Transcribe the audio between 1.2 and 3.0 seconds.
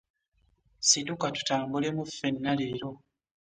tutambulemu ffenna leero.